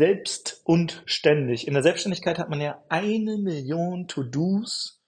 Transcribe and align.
selbst 0.00 0.62
und 0.64 1.02
ständig. 1.04 1.68
In 1.68 1.74
der 1.74 1.82
Selbstständigkeit 1.82 2.38
hat 2.38 2.48
man 2.48 2.62
ja 2.62 2.82
eine 2.88 3.36
Million 3.36 4.08
To-Dos 4.08 4.98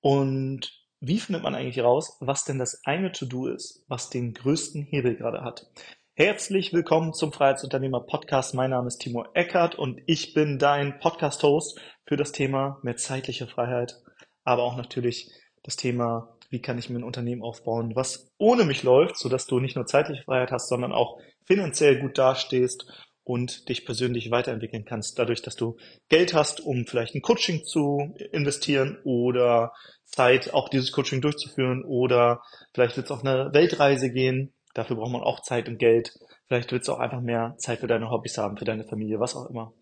und 0.00 0.82
wie 0.98 1.18
findet 1.18 1.42
man 1.42 1.54
eigentlich 1.54 1.84
raus, 1.84 2.16
was 2.20 2.44
denn 2.44 2.58
das 2.58 2.80
eine 2.86 3.12
To-Do 3.12 3.48
ist, 3.48 3.84
was 3.86 4.08
den 4.08 4.32
größten 4.32 4.82
Hebel 4.82 5.16
gerade 5.16 5.42
hat? 5.42 5.66
Herzlich 6.14 6.72
willkommen 6.72 7.12
zum 7.12 7.34
Freiheitsunternehmer 7.34 8.00
Podcast. 8.00 8.54
Mein 8.54 8.70
Name 8.70 8.88
ist 8.88 9.00
Timo 9.00 9.26
Eckert 9.34 9.74
und 9.74 10.00
ich 10.06 10.32
bin 10.32 10.58
dein 10.58 10.98
Podcast-Host 11.00 11.78
für 12.06 12.16
das 12.16 12.32
Thema 12.32 12.78
mehr 12.82 12.96
zeitliche 12.96 13.46
Freiheit, 13.46 13.96
aber 14.44 14.62
auch 14.62 14.78
natürlich 14.78 15.30
das 15.64 15.76
Thema, 15.76 16.38
wie 16.48 16.62
kann 16.62 16.78
ich 16.78 16.88
mir 16.88 17.00
ein 17.00 17.04
Unternehmen 17.04 17.42
aufbauen, 17.42 17.92
was 17.94 18.32
ohne 18.38 18.64
mich 18.64 18.84
läuft, 18.84 19.18
sodass 19.18 19.46
du 19.46 19.60
nicht 19.60 19.76
nur 19.76 19.84
zeitliche 19.84 20.22
Freiheit 20.22 20.50
hast, 20.50 20.70
sondern 20.70 20.92
auch 20.92 21.18
finanziell 21.44 22.00
gut 22.00 22.16
dastehst 22.16 23.09
und 23.30 23.68
dich 23.68 23.86
persönlich 23.86 24.32
weiterentwickeln 24.32 24.84
kannst, 24.84 25.16
dadurch, 25.20 25.40
dass 25.40 25.54
du 25.54 25.76
Geld 26.08 26.34
hast, 26.34 26.60
um 26.60 26.84
vielleicht 26.84 27.14
ein 27.14 27.22
Coaching 27.22 27.64
zu 27.64 28.12
investieren 28.32 28.98
oder 29.04 29.72
Zeit, 30.04 30.52
auch 30.52 30.68
dieses 30.68 30.90
Coaching 30.90 31.20
durchzuführen 31.20 31.84
oder 31.84 32.42
vielleicht 32.74 32.96
wird 32.96 33.06
es 33.06 33.12
auf 33.12 33.24
eine 33.24 33.50
Weltreise 33.52 34.10
gehen. 34.10 34.52
Dafür 34.74 34.96
braucht 34.96 35.12
man 35.12 35.22
auch 35.22 35.42
Zeit 35.42 35.68
und 35.68 35.78
Geld. 35.78 36.12
Vielleicht 36.48 36.72
willst 36.72 36.88
du 36.88 36.92
auch 36.92 36.98
einfach 36.98 37.20
mehr 37.20 37.54
Zeit 37.58 37.78
für 37.78 37.86
deine 37.86 38.10
Hobbys 38.10 38.36
haben, 38.36 38.56
für 38.56 38.64
deine 38.64 38.84
Familie, 38.84 39.20
was 39.20 39.36
auch 39.36 39.48
immer. 39.48 39.72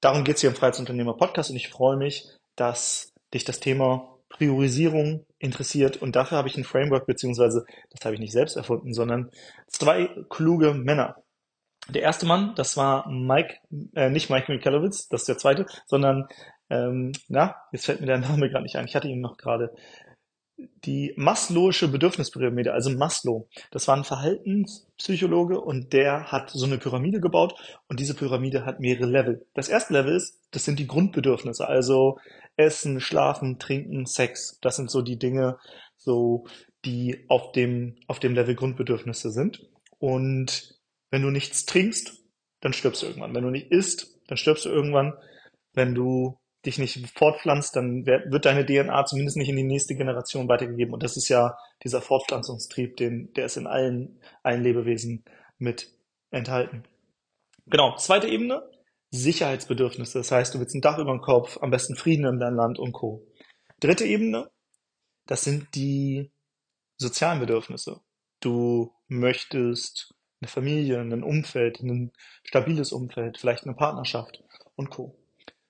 Darum 0.00 0.22
geht 0.22 0.36
es 0.36 0.42
hier 0.42 0.50
im 0.50 0.56
Freiheitsunternehmer 0.56 1.16
Podcast 1.16 1.50
und 1.50 1.56
ich 1.56 1.70
freue 1.70 1.96
mich, 1.96 2.28
dass 2.54 3.12
dich 3.32 3.44
das 3.44 3.58
Thema 3.58 4.18
Priorisierung 4.28 5.26
interessiert 5.40 6.00
und 6.00 6.14
dafür 6.14 6.38
habe 6.38 6.46
ich 6.46 6.56
ein 6.56 6.64
Framework, 6.64 7.06
beziehungsweise 7.06 7.64
das 7.90 8.04
habe 8.04 8.14
ich 8.14 8.20
nicht 8.20 8.32
selbst 8.32 8.56
erfunden, 8.56 8.94
sondern 8.94 9.30
zwei 9.66 10.10
kluge 10.28 10.74
Männer 10.74 11.23
der 11.88 12.02
erste 12.02 12.26
Mann, 12.26 12.54
das 12.56 12.76
war 12.76 13.08
Mike, 13.10 13.56
äh, 13.94 14.10
nicht 14.10 14.30
Mike 14.30 14.50
Michalowitz, 14.52 15.08
das 15.08 15.22
ist 15.22 15.28
der 15.28 15.38
zweite, 15.38 15.66
sondern, 15.86 16.28
ähm, 16.70 17.12
na, 17.28 17.56
jetzt 17.72 17.86
fällt 17.86 18.00
mir 18.00 18.06
der 18.06 18.18
Name 18.18 18.48
gerade 18.48 18.62
nicht 18.62 18.76
ein, 18.76 18.86
ich 18.86 18.96
hatte 18.96 19.08
ihn 19.08 19.20
noch 19.20 19.36
gerade. 19.36 19.74
Die 20.84 21.12
Maslow'sche 21.16 21.88
Bedürfnispyramide, 21.88 22.72
also 22.72 22.88
Maslow, 22.90 23.48
das 23.72 23.88
war 23.88 23.96
ein 23.96 24.04
Verhaltenspsychologe 24.04 25.60
und 25.60 25.92
der 25.92 26.30
hat 26.30 26.50
so 26.50 26.64
eine 26.64 26.78
Pyramide 26.78 27.20
gebaut 27.20 27.54
und 27.88 27.98
diese 27.98 28.14
Pyramide 28.14 28.64
hat 28.64 28.78
mehrere 28.78 29.06
Level. 29.06 29.46
Das 29.54 29.68
erste 29.68 29.94
Level 29.94 30.14
ist, 30.14 30.40
das 30.52 30.64
sind 30.64 30.78
die 30.78 30.86
Grundbedürfnisse, 30.86 31.66
also 31.66 32.18
Essen, 32.56 33.00
Schlafen, 33.00 33.58
Trinken, 33.58 34.06
Sex. 34.06 34.58
Das 34.60 34.76
sind 34.76 34.90
so 34.90 35.02
die 35.02 35.18
Dinge, 35.18 35.58
so, 35.96 36.46
die 36.84 37.24
auf 37.28 37.52
dem, 37.52 37.96
auf 38.06 38.20
dem 38.20 38.34
Level 38.34 38.54
Grundbedürfnisse 38.54 39.30
sind. 39.30 39.66
Und 39.98 40.73
wenn 41.14 41.22
du 41.22 41.30
nichts 41.30 41.64
trinkst, 41.64 42.24
dann 42.60 42.72
stirbst 42.72 43.02
du 43.02 43.06
irgendwann. 43.06 43.32
Wenn 43.36 43.44
du 43.44 43.50
nicht 43.50 43.70
isst, 43.70 44.18
dann 44.26 44.36
stirbst 44.36 44.64
du 44.64 44.68
irgendwann. 44.68 45.12
Wenn 45.72 45.94
du 45.94 46.40
dich 46.66 46.78
nicht 46.78 47.08
fortpflanzt, 47.16 47.76
dann 47.76 48.04
wird 48.04 48.44
deine 48.44 48.66
DNA 48.66 49.04
zumindest 49.04 49.36
nicht 49.36 49.48
in 49.48 49.54
die 49.54 49.62
nächste 49.62 49.94
Generation 49.94 50.48
weitergegeben. 50.48 50.92
Und 50.92 51.04
das 51.04 51.16
ist 51.16 51.28
ja 51.28 51.56
dieser 51.84 52.02
Fortpflanzungstrieb, 52.02 52.96
den, 52.96 53.32
der 53.34 53.44
ist 53.44 53.56
in 53.56 53.68
allen, 53.68 54.20
allen 54.42 54.64
Lebewesen 54.64 55.24
mit 55.56 55.94
enthalten. 56.32 56.82
Genau. 57.66 57.94
Zweite 57.94 58.26
Ebene. 58.26 58.68
Sicherheitsbedürfnisse. 59.12 60.18
Das 60.18 60.32
heißt, 60.32 60.52
du 60.52 60.58
willst 60.58 60.74
ein 60.74 60.80
Dach 60.80 60.98
über 60.98 61.12
dem 61.12 61.20
Kopf, 61.20 61.58
am 61.60 61.70
besten 61.70 61.94
Frieden 61.94 62.26
in 62.26 62.40
deinem 62.40 62.56
Land 62.56 62.80
und 62.80 62.90
Co. 62.90 63.24
Dritte 63.78 64.04
Ebene. 64.04 64.50
Das 65.26 65.44
sind 65.44 65.76
die 65.76 66.32
sozialen 66.96 67.38
Bedürfnisse. 67.38 68.00
Du 68.40 68.92
möchtest 69.06 70.13
eine 70.40 70.48
Familie, 70.48 71.00
ein 71.00 71.22
Umfeld, 71.22 71.80
ein 71.80 72.12
stabiles 72.42 72.92
Umfeld, 72.92 73.38
vielleicht 73.38 73.64
eine 73.64 73.74
Partnerschaft 73.74 74.42
und 74.76 74.90
Co. 74.90 75.16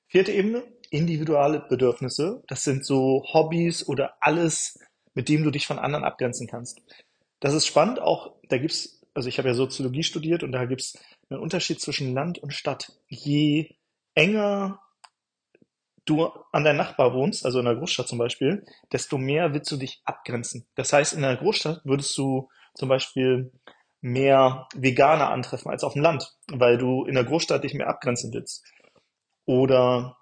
Vierte 0.07 0.33
Ebene, 0.33 0.65
individuelle 0.91 1.61
Bedürfnisse. 1.69 2.42
Das 2.47 2.64
sind 2.64 2.85
so 2.85 3.25
Hobbys 3.33 3.86
oder 3.89 4.14
alles, 4.20 4.79
mit 5.14 5.29
dem 5.29 5.45
du 5.45 5.51
dich 5.51 5.67
von 5.67 5.79
anderen 5.79 6.05
abgrenzen 6.05 6.47
kannst. 6.47 6.80
Das 7.41 7.55
ist 7.55 7.67
spannend, 7.67 8.01
auch 8.01 8.36
da 8.48 8.58
gibt's, 8.58 9.02
also 9.13 9.29
ich 9.29 9.39
habe 9.39 9.48
ja 9.48 9.55
Soziologie 9.55 10.02
studiert 10.02 10.42
und 10.42 10.52
da 10.52 10.64
gibt's 10.64 10.98
einen 11.29 11.41
Unterschied 11.41 11.81
zwischen 11.81 12.14
Land 12.14 12.39
und 12.39 12.52
Stadt. 12.52 12.92
Je 13.08 13.70
enger 14.14 14.81
du 16.05 16.27
an 16.52 16.64
deinem 16.64 16.77
Nachbar 16.77 17.14
wohnst, 17.14 17.45
also 17.45 17.61
in 17.61 17.67
einer 17.67 17.79
Großstadt 17.79 18.08
zum 18.08 18.19
Beispiel, 18.19 18.64
desto 18.92 19.19
mehr 19.19 19.52
willst 19.55 19.70
du 19.70 19.77
dich 19.77 20.02
abgrenzen. 20.05 20.67
Das 20.75 20.92
heißt, 20.92 21.14
in 21.14 21.25
einer 21.25 21.36
Großstadt 21.36 21.81
würdest 21.85 22.17
du 22.19 22.48
zum 22.75 22.89
Beispiel 22.89 23.52
mehr 24.05 24.69
Veganer 24.75 25.31
antreffen 25.31 25.70
als 25.70 25.83
auf 25.83 25.95
dem 25.95 26.03
Land, 26.03 26.37
weil 26.53 26.77
du 26.77 27.07
in 27.07 27.15
der 27.15 27.25
Großstadt 27.25 27.65
dich 27.65 27.73
mehr 27.73 27.89
abgrenzen 27.89 28.35
willst. 28.35 28.63
Oder 29.47 30.19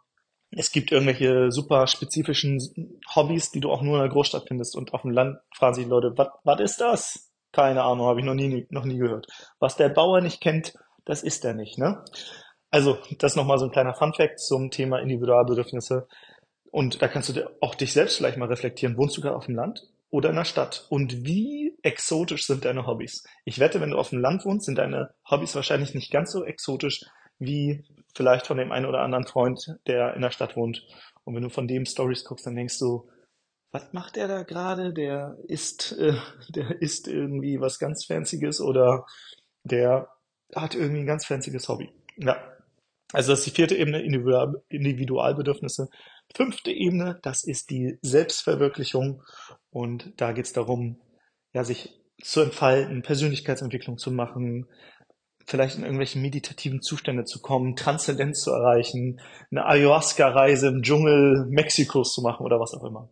es 0.52 0.70
gibt 0.70 0.92
irgendwelche 0.92 1.50
super 1.50 1.88
spezifischen 1.88 3.00
Hobbys, 3.12 3.50
die 3.50 3.58
du 3.58 3.72
auch 3.72 3.82
nur 3.82 3.96
in 3.96 4.02
der 4.02 4.12
Großstadt 4.12 4.44
findest 4.46 4.76
und 4.76 4.94
auf 4.94 5.02
dem 5.02 5.10
Land 5.10 5.38
fragen 5.52 5.74
sich 5.74 5.88
Leute, 5.88 6.14
was 6.16 6.60
ist 6.60 6.80
das? 6.80 7.32
Keine 7.50 7.82
Ahnung, 7.82 8.06
habe 8.06 8.20
ich 8.20 8.24
noch 8.26 8.34
nie, 8.34 8.68
noch 8.70 8.84
nie 8.84 8.98
gehört. 8.98 9.26
Was 9.58 9.76
der 9.76 9.88
Bauer 9.88 10.20
nicht 10.20 10.40
kennt, 10.40 10.74
das 11.04 11.24
ist 11.24 11.44
er 11.44 11.54
nicht, 11.54 11.76
ne? 11.76 12.04
Also, 12.70 12.98
das 13.18 13.34
nochmal 13.34 13.58
so 13.58 13.64
ein 13.64 13.72
kleiner 13.72 13.94
Funfact 13.94 14.38
zum 14.38 14.70
Thema 14.70 15.00
Individualbedürfnisse. 15.00 16.06
Und 16.70 17.02
da 17.02 17.08
kannst 17.08 17.36
du 17.36 17.50
auch 17.60 17.74
dich 17.74 17.92
selbst 17.92 18.16
vielleicht 18.16 18.38
mal 18.38 18.48
reflektieren. 18.48 18.96
Wohnst 18.96 19.16
du 19.16 19.20
gerade 19.20 19.36
auf 19.36 19.46
dem 19.46 19.56
Land 19.56 19.82
oder 20.12 20.30
in 20.30 20.36
der 20.36 20.44
Stadt? 20.44 20.86
Und 20.90 21.24
wie 21.24 21.76
exotisch 21.82 22.46
sind 22.46 22.64
deine 22.64 22.86
Hobbys? 22.86 23.24
Ich 23.44 23.58
wette, 23.58 23.80
wenn 23.80 23.90
du 23.90 23.98
auf 23.98 24.10
dem 24.10 24.20
Land 24.20 24.44
wohnst, 24.44 24.66
sind 24.66 24.76
deine 24.76 25.14
Hobbys 25.28 25.56
wahrscheinlich 25.56 25.94
nicht 25.94 26.12
ganz 26.12 26.30
so 26.30 26.44
exotisch 26.44 27.04
wie 27.38 27.84
vielleicht 28.14 28.46
von 28.46 28.58
dem 28.58 28.70
einen 28.70 28.86
oder 28.86 29.00
anderen 29.00 29.26
Freund, 29.26 29.78
der 29.86 30.14
in 30.14 30.22
der 30.22 30.30
Stadt 30.30 30.54
wohnt. 30.54 30.86
Und 31.24 31.34
wenn 31.34 31.42
du 31.42 31.48
von 31.48 31.66
dem 31.66 31.86
Stories 31.86 32.24
guckst, 32.24 32.46
dann 32.46 32.54
denkst 32.54 32.78
du, 32.78 33.08
was 33.72 33.92
macht 33.94 34.16
der 34.16 34.28
da 34.28 34.42
gerade? 34.42 34.92
Der 34.92 35.38
isst, 35.48 35.96
äh, 35.98 36.14
der 36.50 36.80
isst 36.82 37.08
irgendwie 37.08 37.58
was 37.58 37.78
ganz 37.78 38.04
Fancyes 38.04 38.60
oder 38.60 39.06
der 39.64 40.08
hat 40.54 40.74
irgendwie 40.74 41.00
ein 41.00 41.06
ganz 41.06 41.24
fancyes 41.24 41.68
Hobby. 41.68 41.90
Ja. 42.18 42.36
Also 43.14 43.32
das 43.32 43.40
ist 43.40 43.46
die 43.46 43.56
vierte 43.56 43.76
Ebene, 43.76 44.02
Individual, 44.02 44.62
Individualbedürfnisse. 44.68 45.88
Fünfte 46.34 46.70
Ebene, 46.70 47.18
das 47.22 47.44
ist 47.44 47.70
die 47.70 47.98
Selbstverwirklichung. 48.02 49.22
Und 49.70 50.12
da 50.16 50.32
geht 50.32 50.46
es 50.46 50.52
darum, 50.52 51.00
ja, 51.52 51.64
sich 51.64 52.00
zu 52.22 52.40
entfalten, 52.40 53.02
Persönlichkeitsentwicklung 53.02 53.98
zu 53.98 54.10
machen, 54.10 54.66
vielleicht 55.46 55.76
in 55.76 55.84
irgendwelche 55.84 56.18
meditativen 56.18 56.82
Zustände 56.82 57.24
zu 57.24 57.40
kommen, 57.40 57.76
Transzendenz 57.76 58.42
zu 58.42 58.52
erreichen, 58.52 59.20
eine 59.50 59.66
Ayahuasca-Reise 59.66 60.68
im 60.68 60.82
Dschungel 60.82 61.46
Mexikos 61.48 62.14
zu 62.14 62.22
machen 62.22 62.44
oder 62.44 62.60
was 62.60 62.74
auch 62.74 62.84
immer. 62.84 63.08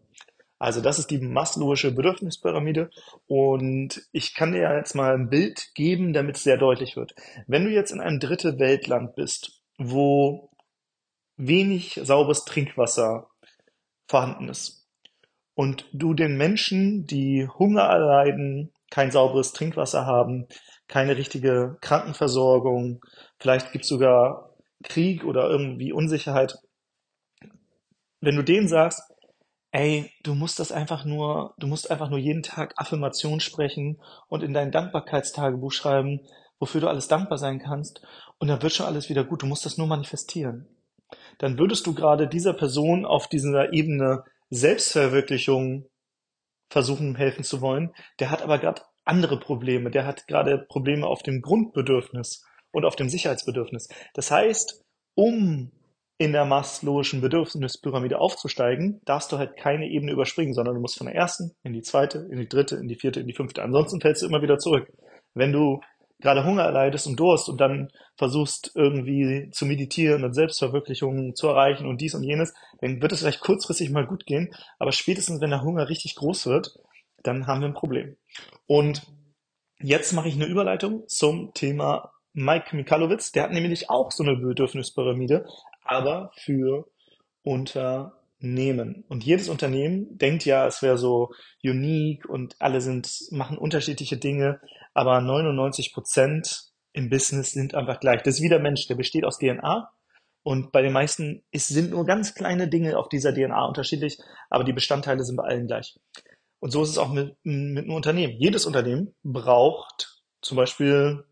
Also 0.58 0.82
das 0.82 0.98
ist 0.98 1.10
die 1.10 1.18
Maslow'sche 1.18 1.90
Bedürfnispyramide 1.90 2.90
und 3.26 4.02
ich 4.12 4.34
kann 4.34 4.52
dir 4.52 4.76
jetzt 4.76 4.94
mal 4.94 5.14
ein 5.14 5.30
Bild 5.30 5.70
geben, 5.74 6.12
damit 6.12 6.36
es 6.36 6.44
sehr 6.44 6.58
deutlich 6.58 6.96
wird. 6.96 7.14
Wenn 7.46 7.64
du 7.64 7.70
jetzt 7.70 7.92
in 7.92 8.00
einem 8.00 8.20
dritte 8.20 8.58
Weltland 8.58 9.14
bist, 9.14 9.62
wo 9.78 10.49
wenig 11.46 12.00
sauberes 12.02 12.44
Trinkwasser 12.44 13.28
vorhanden 14.06 14.48
ist. 14.48 14.86
Und 15.54 15.86
du 15.92 16.14
den 16.14 16.36
Menschen, 16.36 17.06
die 17.06 17.46
Hunger 17.46 17.82
erleiden, 17.82 18.72
kein 18.90 19.10
sauberes 19.10 19.52
Trinkwasser 19.52 20.06
haben, 20.06 20.46
keine 20.88 21.16
richtige 21.16 21.76
Krankenversorgung, 21.80 23.04
vielleicht 23.38 23.72
gibt 23.72 23.84
es 23.84 23.88
sogar 23.88 24.54
Krieg 24.82 25.24
oder 25.24 25.48
irgendwie 25.48 25.92
Unsicherheit. 25.92 26.56
Wenn 28.20 28.36
du 28.36 28.42
denen 28.42 28.68
sagst, 28.68 29.02
ey, 29.72 30.10
du 30.22 30.34
musst 30.34 30.58
das 30.58 30.72
einfach 30.72 31.04
nur, 31.04 31.54
du 31.58 31.66
musst 31.66 31.90
einfach 31.90 32.10
nur 32.10 32.18
jeden 32.18 32.42
Tag 32.42 32.74
Affirmation 32.76 33.40
sprechen 33.40 34.00
und 34.28 34.42
in 34.42 34.52
dein 34.52 34.72
Dankbarkeitstagebuch 34.72 35.72
schreiben, 35.72 36.20
wofür 36.58 36.80
du 36.80 36.88
alles 36.88 37.08
dankbar 37.08 37.38
sein 37.38 37.58
kannst, 37.58 38.02
und 38.38 38.48
dann 38.48 38.62
wird 38.62 38.72
schon 38.72 38.86
alles 38.86 39.08
wieder 39.08 39.24
gut. 39.24 39.42
Du 39.42 39.46
musst 39.46 39.66
das 39.66 39.78
nur 39.78 39.86
manifestieren 39.86 40.66
dann 41.40 41.58
würdest 41.58 41.86
du 41.86 41.94
gerade 41.94 42.28
dieser 42.28 42.52
Person 42.52 43.06
auf 43.06 43.26
dieser 43.26 43.72
Ebene 43.72 44.24
Selbstverwirklichung 44.50 45.86
versuchen 46.68 47.16
helfen 47.16 47.44
zu 47.44 47.62
wollen. 47.62 47.92
Der 48.20 48.30
hat 48.30 48.42
aber 48.42 48.58
gerade 48.58 48.82
andere 49.04 49.40
Probleme. 49.40 49.90
Der 49.90 50.06
hat 50.06 50.26
gerade 50.26 50.58
Probleme 50.68 51.06
auf 51.06 51.22
dem 51.22 51.40
Grundbedürfnis 51.40 52.44
und 52.72 52.84
auf 52.84 52.94
dem 52.94 53.08
Sicherheitsbedürfnis. 53.08 53.88
Das 54.12 54.30
heißt, 54.30 54.84
um 55.14 55.72
in 56.18 56.32
der 56.32 56.44
Maslow'schen 56.44 57.22
Bedürfnispyramide 57.22 58.18
aufzusteigen, 58.18 59.00
darfst 59.06 59.32
du 59.32 59.38
halt 59.38 59.56
keine 59.56 59.88
Ebene 59.88 60.12
überspringen, 60.12 60.52
sondern 60.52 60.74
du 60.74 60.82
musst 60.82 60.98
von 60.98 61.06
der 61.06 61.16
ersten 61.16 61.52
in 61.62 61.72
die 61.72 61.80
zweite, 61.80 62.28
in 62.30 62.36
die 62.36 62.48
dritte, 62.48 62.76
in 62.76 62.88
die 62.88 62.96
vierte, 62.96 63.20
in 63.20 63.26
die 63.26 63.32
fünfte. 63.32 63.62
Ansonsten 63.62 64.02
fällst 64.02 64.20
du 64.20 64.26
immer 64.26 64.42
wieder 64.42 64.58
zurück. 64.58 64.92
Wenn 65.32 65.52
du 65.52 65.80
gerade 66.20 66.44
Hunger 66.44 66.62
erleidest 66.62 67.06
und 67.06 67.18
Durst 67.18 67.48
und 67.48 67.60
dann 67.60 67.90
versuchst 68.16 68.72
irgendwie 68.74 69.50
zu 69.50 69.66
meditieren 69.66 70.24
und 70.24 70.34
Selbstverwirklichung 70.34 71.34
zu 71.34 71.48
erreichen 71.48 71.86
und 71.86 72.00
dies 72.00 72.14
und 72.14 72.22
jenes, 72.22 72.54
dann 72.80 73.00
wird 73.00 73.12
es 73.12 73.20
vielleicht 73.20 73.40
kurzfristig 73.40 73.90
mal 73.90 74.06
gut 74.06 74.26
gehen, 74.26 74.54
aber 74.78 74.92
spätestens 74.92 75.40
wenn 75.40 75.50
der 75.50 75.62
Hunger 75.62 75.88
richtig 75.88 76.16
groß 76.16 76.46
wird, 76.46 76.78
dann 77.22 77.46
haben 77.46 77.60
wir 77.60 77.68
ein 77.68 77.74
Problem. 77.74 78.16
Und 78.66 79.06
jetzt 79.80 80.12
mache 80.12 80.28
ich 80.28 80.34
eine 80.34 80.46
Überleitung 80.46 81.06
zum 81.08 81.52
Thema 81.54 82.12
Mike 82.32 82.76
Mikalowitz, 82.76 83.32
der 83.32 83.44
hat 83.44 83.52
nämlich 83.52 83.90
auch 83.90 84.12
so 84.12 84.22
eine 84.22 84.36
Bedürfnispyramide, 84.36 85.46
aber 85.82 86.30
für 86.36 86.86
Unternehmen. 87.42 89.04
Und 89.08 89.24
jedes 89.24 89.48
Unternehmen 89.48 90.16
denkt 90.18 90.44
ja, 90.44 90.66
es 90.66 90.82
wäre 90.82 90.96
so 90.96 91.32
unique 91.64 92.28
und 92.28 92.54
alle 92.60 92.80
sind, 92.80 93.10
machen 93.30 93.58
unterschiedliche 93.58 94.16
Dinge, 94.16 94.60
aber 94.94 95.20
99 95.20 95.92
Prozent 95.92 96.70
im 96.92 97.08
Business 97.08 97.52
sind 97.52 97.74
einfach 97.74 98.00
gleich. 98.00 98.22
Das 98.22 98.36
ist 98.36 98.42
wie 98.42 98.48
der 98.48 98.58
Mensch, 98.58 98.86
der 98.88 98.96
besteht 98.96 99.24
aus 99.24 99.38
DNA 99.38 99.90
und 100.42 100.72
bei 100.72 100.82
den 100.82 100.92
meisten 100.92 101.42
ist, 101.50 101.68
sind 101.68 101.90
nur 101.90 102.06
ganz 102.06 102.34
kleine 102.34 102.68
Dinge 102.68 102.98
auf 102.98 103.08
dieser 103.08 103.34
DNA 103.34 103.66
unterschiedlich, 103.66 104.18
aber 104.48 104.64
die 104.64 104.72
Bestandteile 104.72 105.22
sind 105.22 105.36
bei 105.36 105.44
allen 105.44 105.66
gleich. 105.66 105.98
Und 106.60 106.70
so 106.70 106.82
ist 106.82 106.90
es 106.90 106.98
auch 106.98 107.12
mit, 107.12 107.36
mit 107.42 107.84
einem 107.84 107.94
Unternehmen. 107.94 108.34
Jedes 108.38 108.66
Unternehmen 108.66 109.14
braucht 109.22 110.22
zum 110.42 110.56
Beispiel 110.56 111.24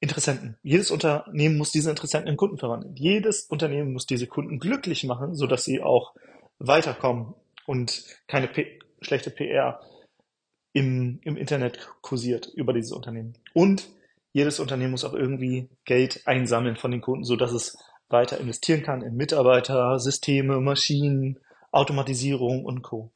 Interessenten. 0.00 0.56
Jedes 0.62 0.90
Unternehmen 0.90 1.58
muss 1.58 1.72
diese 1.72 1.90
Interessenten 1.90 2.30
in 2.30 2.36
Kunden 2.38 2.56
verwandeln. 2.56 2.94
Jedes 2.96 3.44
Unternehmen 3.44 3.92
muss 3.92 4.06
diese 4.06 4.26
Kunden 4.26 4.58
glücklich 4.58 5.04
machen, 5.04 5.34
sodass 5.34 5.64
sie 5.64 5.82
auch 5.82 6.14
weiterkommen 6.58 7.34
und 7.66 8.04
keine 8.26 8.48
P 8.48 8.78
schlechte 9.02 9.30
PR 9.30 9.80
im, 10.72 11.20
im 11.22 11.36
Internet 11.36 11.78
kursiert 12.00 12.50
über 12.54 12.72
dieses 12.72 12.92
Unternehmen. 12.92 13.34
Und 13.52 13.88
jedes 14.32 14.60
Unternehmen 14.60 14.92
muss 14.92 15.04
auch 15.04 15.14
irgendwie 15.14 15.68
Geld 15.84 16.26
einsammeln 16.26 16.76
von 16.76 16.90
den 16.90 17.00
Kunden, 17.00 17.24
sodass 17.24 17.52
es 17.52 17.78
weiter 18.08 18.38
investieren 18.38 18.82
kann 18.82 19.02
in 19.02 19.16
Mitarbeiter, 19.16 19.98
Systeme, 19.98 20.60
Maschinen, 20.60 21.38
Automatisierung 21.72 22.64
und 22.64 22.82
Co. 22.82 23.12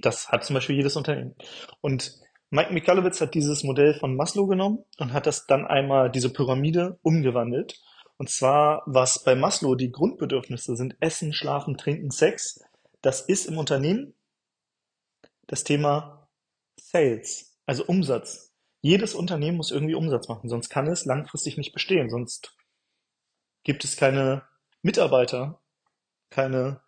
Das 0.00 0.28
hat 0.28 0.44
zum 0.44 0.54
Beispiel 0.54 0.76
jedes 0.76 0.96
Unternehmen. 0.96 1.34
Und 1.80 2.20
Mike 2.50 2.72
Mikalowitz 2.72 3.20
hat 3.20 3.34
dieses 3.34 3.64
Modell 3.64 3.94
von 3.94 4.14
Maslow 4.14 4.46
genommen 4.46 4.84
und 4.98 5.12
hat 5.12 5.26
das 5.26 5.46
dann 5.46 5.66
einmal, 5.66 6.10
diese 6.10 6.32
Pyramide, 6.32 6.98
umgewandelt. 7.02 7.80
Und 8.18 8.30
zwar, 8.30 8.82
was 8.86 9.24
bei 9.24 9.34
Maslow 9.34 9.74
die 9.74 9.90
Grundbedürfnisse 9.90 10.76
sind, 10.76 10.96
Essen, 11.00 11.32
Schlafen, 11.32 11.76
Trinken, 11.76 12.10
Sex, 12.10 12.60
das 13.02 13.20
ist 13.20 13.46
im 13.46 13.58
Unternehmen 13.58 14.14
das 15.48 15.64
Thema 15.64 16.15
Sales, 16.78 17.58
also 17.66 17.84
Umsatz. 17.84 18.52
Jedes 18.82 19.14
Unternehmen 19.14 19.56
muss 19.56 19.70
irgendwie 19.70 19.94
Umsatz 19.94 20.28
machen, 20.28 20.48
sonst 20.48 20.68
kann 20.68 20.86
es 20.86 21.04
langfristig 21.04 21.56
nicht 21.56 21.72
bestehen, 21.72 22.10
sonst 22.10 22.54
gibt 23.64 23.84
es 23.84 23.96
keine 23.96 24.42
Mitarbeiter, 24.82 25.60
keine 26.30 26.80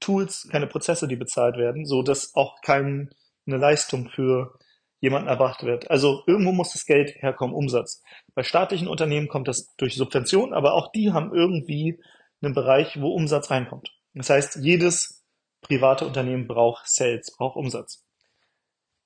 Tools, 0.00 0.48
keine 0.50 0.66
Prozesse, 0.66 1.08
die 1.08 1.16
bezahlt 1.16 1.56
werden, 1.56 1.86
so 1.86 2.02
dass 2.02 2.34
auch 2.34 2.60
keine 2.60 3.08
Leistung 3.46 4.10
für 4.10 4.58
jemanden 5.00 5.28
erbracht 5.28 5.62
wird. 5.62 5.90
Also 5.90 6.22
irgendwo 6.26 6.52
muss 6.52 6.72
das 6.72 6.84
Geld 6.84 7.14
herkommen, 7.22 7.54
Umsatz. 7.54 8.02
Bei 8.34 8.42
staatlichen 8.42 8.88
Unternehmen 8.88 9.28
kommt 9.28 9.48
das 9.48 9.74
durch 9.76 9.96
Subventionen, 9.96 10.52
aber 10.52 10.74
auch 10.74 10.90
die 10.92 11.12
haben 11.12 11.32
irgendwie 11.34 12.00
einen 12.42 12.54
Bereich, 12.54 13.00
wo 13.00 13.14
Umsatz 13.14 13.50
reinkommt. 13.50 13.90
Das 14.14 14.30
heißt, 14.30 14.56
jedes 14.56 15.24
private 15.60 16.06
Unternehmen 16.06 16.46
braucht 16.46 16.88
Sales, 16.88 17.34
braucht 17.36 17.56
Umsatz. 17.56 18.04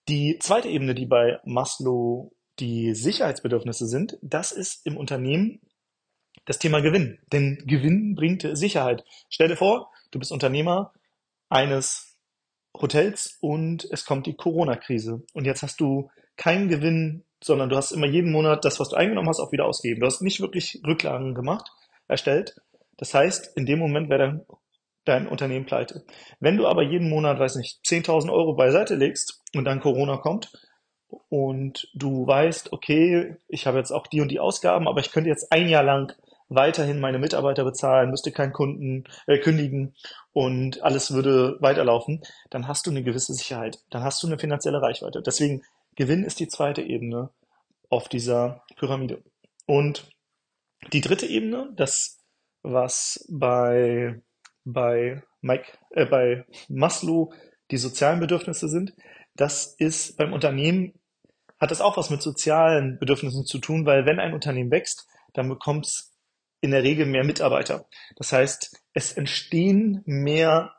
Die 0.09 0.39
zweite 0.41 0.69
Ebene, 0.69 0.95
die 0.95 1.07
bei 1.07 1.39
Maslow 1.45 2.33
die 2.59 2.95
Sicherheitsbedürfnisse 2.95 3.87
sind, 3.87 4.19
das 4.21 4.53
ist 4.53 4.85
im 4.87 4.97
Unternehmen 4.97 5.61
das 6.45 6.59
Thema 6.59 6.81
Gewinn. 6.81 7.19
Denn 7.33 7.63
Gewinn 7.67 8.15
bringt 8.15 8.47
Sicherheit. 8.57 9.05
Stell 9.29 9.49
dir 9.49 9.57
vor, 9.57 9.91
du 10.11 10.19
bist 10.19 10.33
Unternehmer 10.33 10.93
eines 11.49 12.17
Hotels 12.75 13.39
und 13.41 13.87
es 13.91 14.05
kommt 14.05 14.27
die 14.27 14.35
Corona-Krise. 14.35 15.23
Und 15.35 15.45
jetzt 15.45 15.63
hast 15.63 15.81
du 15.81 16.11
keinen 16.37 16.69
Gewinn, 16.69 17.25
sondern 17.43 17.69
du 17.69 17.77
hast 17.77 17.93
immer 17.93 18.07
jeden 18.07 18.33
Monat 18.33 18.65
das, 18.65 18.81
was 18.81 18.89
du 18.89 18.97
eingenommen 18.97 19.29
hast, 19.29 19.41
auch 19.41 19.53
wieder 19.53 19.67
ausgegeben. 19.67 20.01
Du 20.01 20.07
hast 20.07 20.23
nicht 20.23 20.41
wirklich 20.41 20.81
Rücklagen 20.87 21.35
gemacht, 21.35 21.71
erstellt. 22.09 22.57
Das 22.97 23.15
heißt, 23.15 23.57
in 23.57 23.67
dem 23.67 23.79
Moment 23.79 24.09
wäre 24.09 24.19
dein, 24.19 24.47
dein 25.05 25.27
Unternehmen 25.27 25.67
pleite. 25.67 26.05
Wenn 26.41 26.57
du 26.57 26.67
aber 26.67 26.83
jeden 26.83 27.09
Monat, 27.09 27.39
weiß 27.39 27.57
nicht, 27.57 27.81
10.000 27.85 28.33
Euro 28.33 28.55
beiseite 28.55 28.95
legst 28.95 29.43
und 29.55 29.65
dann 29.65 29.81
Corona 29.81 30.17
kommt, 30.17 30.53
und 31.29 31.89
du 31.95 32.27
weißt, 32.27 32.73
okay, 32.73 33.37
ich 33.49 33.67
habe 33.67 33.79
jetzt 33.79 33.91
auch 33.91 34.07
die 34.07 34.21
und 34.21 34.29
die 34.29 34.41
Ausgaben, 34.41 34.89
aber 34.89 35.01
ich 35.01 35.13
könnte 35.13 35.29
jetzt 35.29 35.53
ein 35.53 35.69
Jahr 35.69 35.83
lang 35.83 36.13
weiterhin 36.49 37.01
meine 37.01 37.19
Mitarbeiter 37.19 37.65
bezahlen, 37.65 38.11
müsste 38.11 38.33
keinen 38.33 38.53
Kunden 38.53 39.05
äh, 39.27 39.39
kündigen 39.39 39.95
und 40.33 40.83
alles 40.83 41.13
würde 41.13 41.57
weiterlaufen, 41.61 42.23
dann 42.51 42.69
hast 42.69 42.87
du 42.87 42.91
eine 42.91 43.03
gewisse 43.03 43.33
Sicherheit, 43.35 43.79
dann 43.91 44.03
hast 44.03 44.23
du 44.23 44.27
eine 44.27 44.39
finanzielle 44.39 44.83
Reichweite. 44.83 45.23
Deswegen 45.23 45.63
Gewinn 45.97 46.25
ist 46.25 46.41
die 46.41 46.49
zweite 46.49 46.83
Ebene 46.83 47.31
auf 47.89 48.09
dieser 48.09 48.63
Pyramide. 48.77 49.23
Und 49.67 50.09
die 50.93 51.01
dritte 51.01 51.27
Ebene, 51.27 51.71
das 51.77 52.19
was 52.63 53.27
bei 53.31 54.21
bei 54.65 55.23
Mike 55.41 55.67
äh, 55.91 56.07
bei 56.07 56.45
Maslow 56.69 57.33
die 57.71 57.79
sozialen 57.79 58.21
Bedürfnisse 58.21 58.69
sind, 58.69 58.93
das 59.35 59.75
ist 59.79 60.17
beim 60.17 60.33
Unternehmen 60.33 60.95
hat 61.63 61.71
das 61.71 61.81
auch 61.81 61.97
was 61.97 62.11
mit 62.11 62.21
sozialen 62.21 62.99
Bedürfnissen 62.99 63.45
zu 63.47 63.59
tun, 63.59 63.87
weil 63.87 64.05
wenn 64.05 64.19
ein 64.19 64.35
Unternehmen 64.35 64.73
wächst, 64.73 65.07
dann 65.33 65.49
bekommt 65.49 65.87
es 65.87 66.13
in 66.61 66.73
der 66.73 66.83
Regel 66.83 67.07
mehr 67.07 67.23
Mitarbeiter. 67.23 67.87
Das 68.17 68.33
heißt, 68.33 68.77
es 68.95 69.13
entstehen 69.13 70.03
mehr 70.05 70.75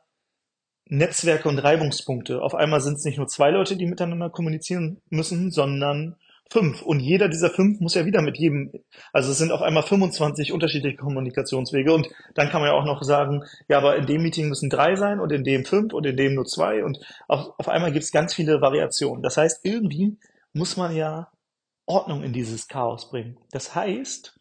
Netzwerke 0.86 1.48
und 1.48 1.60
Reibungspunkte. 1.60 2.42
Auf 2.42 2.54
einmal 2.54 2.82
sind 2.82 2.96
es 2.96 3.06
nicht 3.06 3.18
nur 3.18 3.28
zwei 3.28 3.50
Leute, 3.52 3.78
die 3.78 3.86
miteinander 3.86 4.30
kommunizieren 4.30 5.02
müssen, 5.10 5.52
sondern 5.52 6.18
fünf. 6.50 6.82
Und 6.82 7.00
jeder 7.00 7.30
dieser 7.30 7.50
fünf 7.50 7.80
muss 7.80 7.96
ja 7.96 8.06
wieder 8.06 8.22
mit 8.22 8.38
jedem, 8.38 8.72
also 9.12 9.32
es 9.32 9.38
sind 9.38 9.52
auf 9.52 9.62
einmal 9.62 9.84
25 9.84 10.52
unterschiedliche 10.52 10.98
Kommunikationswege. 10.98 11.94
Und 11.94 12.10
dann 12.36 12.50
kann 12.50 12.62
man 12.62 12.70
ja 12.70 12.78
auch 12.78 12.86
noch 12.86 13.02
sagen, 13.04 13.44
ja, 13.68 13.78
aber 13.78 13.96
in 13.98 14.06
dem 14.06 14.22
Meeting 14.22 14.50
müssen 14.50 14.70
drei 14.70 14.96
sein 14.96 15.20
und 15.20 15.32
in 15.32 15.44
dem 15.44 15.66
fünf 15.66 15.94
und 15.94 16.06
in 16.06 16.18
dem 16.18 16.36
nur 16.36 16.46
zwei. 16.46 16.84
Und 16.84 17.00
auf, 17.28 17.54
auf 17.58 17.68
einmal 17.68 17.92
gibt 17.92 18.04
es 18.04 18.12
ganz 18.12 18.34
viele 18.34 18.62
Variationen. 18.62 19.24
Das 19.24 19.38
heißt, 19.38 19.62
irgendwie 19.64 20.18
muss 20.54 20.78
man 20.78 20.96
ja 20.96 21.32
Ordnung 21.86 22.24
in 22.24 22.34
dieses 22.34 22.68
Chaos 22.68 23.10
bringen. 23.10 23.38
Das 23.52 23.76
heißt, 23.76 24.40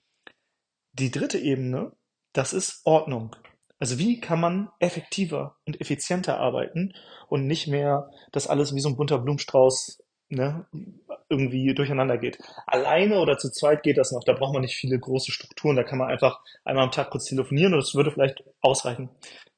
die 0.92 1.10
dritte 1.10 1.38
Ebene, 1.38 1.92
das 2.32 2.52
ist 2.52 2.82
Ordnung. 2.84 3.34
Also 3.78 3.98
wie 3.98 4.20
kann 4.20 4.38
man 4.38 4.68
effektiver 4.78 5.56
und 5.66 5.80
effizienter 5.80 6.38
arbeiten 6.38 6.92
und 7.28 7.46
nicht 7.46 7.66
mehr, 7.66 8.10
dass 8.30 8.46
alles 8.46 8.74
wie 8.74 8.80
so 8.80 8.88
ein 8.88 8.96
bunter 8.96 9.18
Blumenstrauß 9.18 10.02
ne, 10.28 10.66
irgendwie 11.32 11.74
durcheinander 11.74 12.18
geht. 12.18 12.38
Alleine 12.66 13.18
oder 13.18 13.38
zu 13.38 13.50
zweit 13.50 13.82
geht 13.82 13.96
das 13.96 14.12
noch. 14.12 14.22
Da 14.22 14.34
braucht 14.34 14.52
man 14.52 14.62
nicht 14.62 14.76
viele 14.76 14.98
große 14.98 15.32
Strukturen. 15.32 15.76
Da 15.76 15.82
kann 15.82 15.98
man 15.98 16.08
einfach 16.08 16.40
einmal 16.64 16.84
am 16.84 16.90
Tag 16.90 17.10
kurz 17.10 17.24
telefonieren 17.24 17.72
und 17.72 17.80
das 17.82 17.94
würde 17.94 18.12
vielleicht 18.12 18.44
ausreichen. 18.60 19.08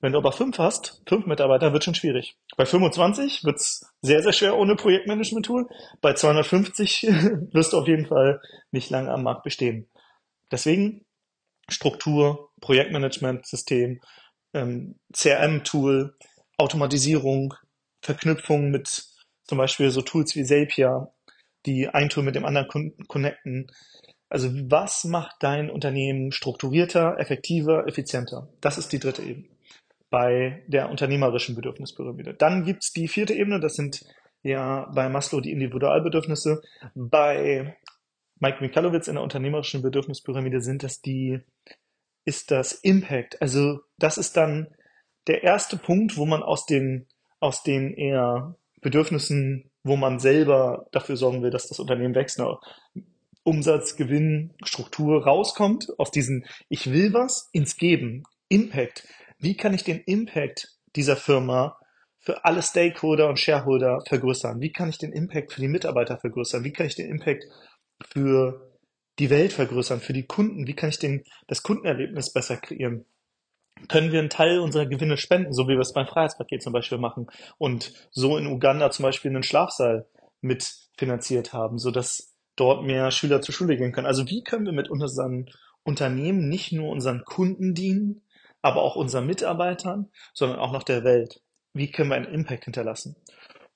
Wenn 0.00 0.12
du 0.12 0.18
aber 0.18 0.32
fünf 0.32 0.58
hast, 0.58 1.02
fünf 1.08 1.26
Mitarbeiter, 1.26 1.72
wird 1.72 1.84
schon 1.84 1.94
schwierig. 1.94 2.36
Bei 2.56 2.64
25 2.64 3.44
wird's 3.44 3.92
sehr, 4.00 4.22
sehr 4.22 4.32
schwer 4.32 4.56
ohne 4.56 4.76
Projektmanagement-Tool. 4.76 5.66
Bei 6.00 6.14
250 6.14 7.02
wirst 7.52 7.72
du 7.72 7.78
auf 7.78 7.88
jeden 7.88 8.06
Fall 8.06 8.40
nicht 8.70 8.90
lange 8.90 9.10
am 9.10 9.22
Markt 9.22 9.42
bestehen. 9.42 9.88
Deswegen 10.52 11.04
Struktur, 11.68 12.50
Projektmanagement-System, 12.60 14.00
ähm, 14.52 14.94
CRM-Tool, 15.12 16.16
Automatisierung, 16.58 17.54
Verknüpfung 18.02 18.70
mit 18.70 19.04
zum 19.44 19.58
Beispiel 19.58 19.90
so 19.90 20.02
Tools 20.02 20.36
wie 20.36 20.44
Zapier, 20.44 21.12
die 21.66 21.88
ein 21.88 22.08
Tool 22.08 22.24
mit 22.24 22.34
dem 22.34 22.44
anderen 22.44 22.94
connecten. 23.08 23.70
Also 24.28 24.50
was 24.70 25.04
macht 25.04 25.36
dein 25.40 25.70
Unternehmen 25.70 26.32
strukturierter, 26.32 27.16
effektiver, 27.18 27.86
effizienter? 27.86 28.48
Das 28.60 28.78
ist 28.78 28.92
die 28.92 28.98
dritte 28.98 29.22
Ebene 29.22 29.54
bei 30.14 30.62
der 30.68 30.90
unternehmerischen 30.90 31.56
Bedürfnispyramide. 31.56 32.34
Dann 32.34 32.62
gibt's 32.62 32.92
die 32.92 33.08
vierte 33.08 33.34
Ebene, 33.34 33.58
das 33.58 33.74
sind 33.74 34.04
ja 34.44 34.88
bei 34.94 35.08
Maslow 35.08 35.40
die 35.40 35.50
Individualbedürfnisse. 35.50 36.62
Bei 36.94 37.76
Mike 38.38 38.58
Mikalowitz 38.60 39.08
in 39.08 39.14
der 39.14 39.24
unternehmerischen 39.24 39.82
Bedürfnispyramide 39.82 40.60
sind 40.60 40.84
das 40.84 41.00
die, 41.00 41.40
ist 42.24 42.52
das 42.52 42.74
Impact. 42.74 43.42
Also 43.42 43.80
das 43.98 44.16
ist 44.16 44.36
dann 44.36 44.68
der 45.26 45.42
erste 45.42 45.76
Punkt, 45.78 46.16
wo 46.16 46.26
man 46.26 46.44
aus 46.44 46.64
den, 46.64 47.08
aus 47.40 47.64
den 47.64 47.92
eher 47.92 48.54
Bedürfnissen, 48.82 49.72
wo 49.84 49.96
man 49.96 50.18
selber 50.18 50.86
dafür 50.90 51.16
sorgen 51.16 51.42
will, 51.42 51.50
dass 51.50 51.68
das 51.68 51.78
Unternehmen 51.78 52.14
wächst, 52.14 52.38
ne, 52.38 52.58
Umsatz, 53.44 53.96
Gewinn, 53.96 54.54
Struktur 54.64 55.22
rauskommt, 55.24 55.92
aus 55.98 56.10
diesen 56.10 56.46
Ich 56.70 56.90
will 56.90 57.12
was 57.12 57.50
ins 57.52 57.76
Geben, 57.76 58.24
Impact. 58.48 59.06
Wie 59.38 59.56
kann 59.56 59.74
ich 59.74 59.84
den 59.84 60.00
Impact 60.00 60.78
dieser 60.96 61.16
Firma 61.16 61.78
für 62.18 62.46
alle 62.46 62.62
Stakeholder 62.62 63.28
und 63.28 63.38
Shareholder 63.38 64.02
vergrößern? 64.08 64.62
Wie 64.62 64.72
kann 64.72 64.88
ich 64.88 64.96
den 64.96 65.12
Impact 65.12 65.52
für 65.52 65.60
die 65.60 65.68
Mitarbeiter 65.68 66.16
vergrößern? 66.16 66.64
Wie 66.64 66.72
kann 66.72 66.86
ich 66.86 66.94
den 66.94 67.10
Impact 67.10 67.44
für 68.10 68.72
die 69.18 69.28
Welt 69.28 69.52
vergrößern, 69.52 70.00
für 70.00 70.14
die 70.14 70.26
Kunden? 70.26 70.66
Wie 70.66 70.74
kann 70.74 70.88
ich 70.88 70.98
den, 70.98 71.24
das 71.46 71.62
Kundenerlebnis 71.62 72.32
besser 72.32 72.56
kreieren? 72.56 73.04
Können 73.88 74.12
wir 74.12 74.20
einen 74.20 74.30
Teil 74.30 74.60
unserer 74.60 74.86
Gewinne 74.86 75.16
spenden, 75.16 75.52
so 75.52 75.64
wie 75.64 75.72
wir 75.72 75.80
es 75.80 75.92
beim 75.92 76.06
Freiheitspaket 76.06 76.62
zum 76.62 76.72
Beispiel 76.72 76.98
machen 76.98 77.26
und 77.58 77.92
so 78.12 78.38
in 78.38 78.46
Uganda 78.46 78.90
zum 78.90 79.02
Beispiel 79.02 79.30
einen 79.30 79.42
Schlafsaal 79.42 80.06
mitfinanziert 80.40 81.52
haben, 81.52 81.78
so 81.78 81.90
dass 81.90 82.34
dort 82.56 82.84
mehr 82.84 83.10
Schüler 83.10 83.40
zur 83.40 83.54
Schule 83.54 83.76
gehen 83.76 83.92
können. 83.92 84.06
Also 84.06 84.28
wie 84.28 84.42
können 84.42 84.64
wir 84.64 84.72
mit 84.72 84.90
unseren 84.90 85.50
Unternehmen 85.82 86.48
nicht 86.48 86.72
nur 86.72 86.90
unseren 86.90 87.24
Kunden 87.24 87.74
dienen, 87.74 88.22
aber 88.62 88.82
auch 88.82 88.96
unseren 88.96 89.26
Mitarbeitern, 89.26 90.10
sondern 90.32 90.58
auch 90.58 90.72
noch 90.72 90.82
der 90.82 91.04
Welt? 91.04 91.42
Wie 91.74 91.90
können 91.90 92.10
wir 92.10 92.16
einen 92.16 92.32
Impact 92.32 92.64
hinterlassen? 92.64 93.16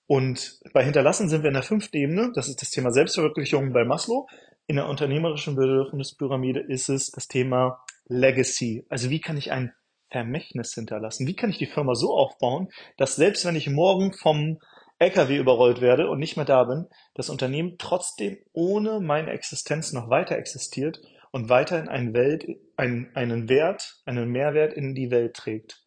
Und 0.07 0.61
bei 0.73 0.85
Hinterlassen 0.85 1.29
sind 1.29 1.43
wir 1.43 1.49
in 1.49 1.55
der 1.55 1.63
fünften 1.63 1.97
Ebene, 1.97 2.33
das 2.35 2.49
ist 2.49 2.63
das 2.63 2.71
Thema 2.71 2.93
Selbstverwirklichung 2.93 3.73
bei 3.75 3.85
Maslow. 3.85 4.27
In 4.67 4.77
der 4.77 4.89
unternehmerischen 4.89 5.55
Bedürfnispyramide 5.55 6.61
ist 6.61 6.89
es 6.89 7.11
das 7.11 7.29
Thema 7.29 7.85
Legacy. 8.07 8.87
Also 8.89 9.11
wie 9.11 9.21
kann 9.21 9.37
ich 9.37 9.53
ein 9.53 9.73
Vermächtnis 10.11 10.75
hinterlassen? 10.75 11.27
Wie 11.27 11.37
kann 11.37 11.51
ich 11.51 11.59
die 11.59 11.67
Firma 11.67 11.95
so 11.95 12.17
aufbauen, 12.17 12.69
dass 12.97 13.17
selbst 13.17 13.45
wenn 13.45 13.57
ich 13.57 13.69
morgen 13.69 14.13
vom 14.13 14.59
LKW 14.99 15.37
überrollt 15.37 15.81
werde 15.81 16.09
und 16.09 16.19
nicht 16.19 16.37
mehr 16.37 16.45
da 16.45 16.65
bin, 16.65 16.89
das 17.15 17.31
Unternehmen 17.31 17.77
trotzdem 17.79 18.39
ohne 18.53 19.01
meine 19.01 19.31
Existenz 19.31 19.93
noch 19.93 20.11
weiter 20.11 20.37
existiert 20.37 21.01
und 21.31 21.49
weiterhin 21.49 21.89
einen, 21.89 22.15
Welt, 22.15 22.47
einen, 22.77 23.15
einen 23.15 23.49
Wert, 23.49 24.01
einen 24.07 24.31
Mehrwert 24.31 24.73
in 24.73 24.95
die 24.95 25.11
Welt 25.11 25.35
trägt. 25.35 25.85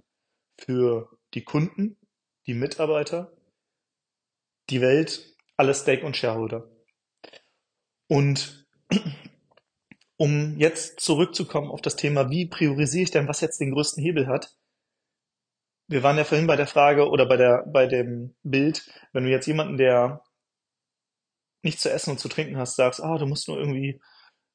Für 0.57 1.09
die 1.33 1.43
Kunden, 1.43 1.97
die 2.47 2.53
Mitarbeiter, 2.53 3.33
die 4.69 4.81
Welt, 4.81 5.35
alle 5.57 5.73
Stake- 5.73 6.05
und 6.05 6.15
Shareholder. 6.15 6.69
Und 8.07 8.65
um 10.21 10.55
jetzt 10.59 10.99
zurückzukommen 10.99 11.71
auf 11.71 11.81
das 11.81 11.95
Thema, 11.95 12.29
wie 12.29 12.45
priorisiere 12.45 13.05
ich 13.05 13.09
denn, 13.09 13.27
was 13.27 13.41
jetzt 13.41 13.59
den 13.59 13.71
größten 13.71 14.03
Hebel 14.03 14.27
hat, 14.27 14.53
wir 15.87 16.03
waren 16.03 16.15
ja 16.15 16.25
vorhin 16.25 16.45
bei 16.45 16.55
der 16.55 16.67
Frage 16.67 17.09
oder 17.09 17.25
bei 17.25 17.37
der, 17.37 17.65
bei 17.65 17.87
dem 17.87 18.35
Bild, 18.43 18.87
wenn 19.13 19.23
du 19.23 19.31
jetzt 19.31 19.47
jemanden, 19.47 19.77
der 19.77 20.21
nichts 21.63 21.81
zu 21.81 21.91
essen 21.91 22.11
und 22.11 22.19
zu 22.19 22.29
trinken 22.29 22.55
hast, 22.57 22.75
sagst, 22.75 23.01
ah, 23.01 23.17
du 23.17 23.25
musst 23.25 23.47
nur 23.47 23.57
irgendwie, 23.57 23.99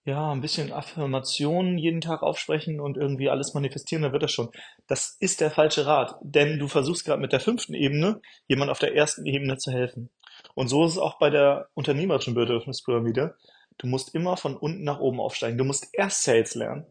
ja, 0.05 0.31
ein 0.31 0.41
bisschen 0.41 0.73
Affirmationen 0.73 1.79
jeden 1.79 2.01
Tag 2.01 2.23
aufsprechen 2.23 2.79
und 2.79 2.97
irgendwie 2.97 3.29
alles 3.29 3.53
manifestieren, 3.53 4.05
dann 4.05 4.13
wird 4.13 4.23
das 4.23 4.31
schon. 4.31 4.51
Das 4.87 5.17
ist 5.19 5.41
der 5.41 5.51
falsche 5.51 5.85
Rat, 5.85 6.15
denn 6.23 6.61
du 6.61 6.69
versuchst 6.69 7.05
gerade 7.05 7.21
mit 7.21 7.33
der 7.33 7.41
fünften 7.41 7.75
Ebene, 7.75 8.21
jemand 8.47 8.71
auf 8.71 8.79
der 8.79 8.95
ersten 8.95 9.27
Ebene 9.27 9.57
zu 9.57 9.73
helfen. 9.73 10.11
Und 10.55 10.69
so 10.69 10.85
ist 10.85 10.93
es 10.93 10.99
auch 10.99 11.19
bei 11.19 11.29
der 11.29 11.71
unternehmerischen 11.75 12.35
Bedürfnispyramide. 12.35 13.35
Du 13.79 13.87
musst 13.87 14.15
immer 14.15 14.37
von 14.37 14.57
unten 14.57 14.85
nach 14.85 15.01
oben 15.01 15.21
aufsteigen. 15.21 15.59
Du 15.59 15.65
musst 15.65 15.89
erst 15.93 16.23
Sales 16.23 16.55
lernen, 16.55 16.87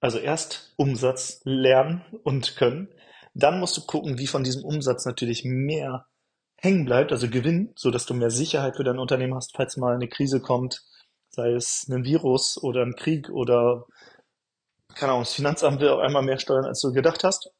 also 0.00 0.18
erst 0.18 0.72
Umsatz 0.76 1.40
lernen 1.44 2.04
und 2.22 2.56
können, 2.56 2.88
dann 3.34 3.60
musst 3.60 3.76
du 3.76 3.82
gucken, 3.82 4.18
wie 4.18 4.26
von 4.26 4.44
diesem 4.44 4.64
Umsatz 4.64 5.04
natürlich 5.04 5.44
mehr 5.44 6.06
hängen 6.56 6.84
bleibt, 6.84 7.12
also 7.12 7.28
Gewinn, 7.28 7.72
so 7.76 7.90
dass 7.90 8.06
du 8.06 8.14
mehr 8.14 8.30
Sicherheit 8.30 8.76
für 8.76 8.84
dein 8.84 8.98
Unternehmen 8.98 9.34
hast, 9.34 9.56
falls 9.56 9.76
mal 9.76 9.94
eine 9.94 10.08
Krise 10.08 10.40
kommt, 10.40 10.82
sei 11.30 11.52
es 11.52 11.88
ein 11.88 12.04
Virus 12.04 12.62
oder 12.62 12.82
ein 12.82 12.96
Krieg 12.96 13.30
oder 13.30 13.86
keine 14.94 15.12
Ahnung, 15.12 15.22
das 15.22 15.34
Finanzamt 15.34 15.80
will 15.80 15.88
auf 15.88 16.00
einmal 16.00 16.22
mehr 16.22 16.38
steuern, 16.38 16.64
als 16.64 16.80
du 16.80 16.92
gedacht 16.92 17.24
hast. 17.24 17.50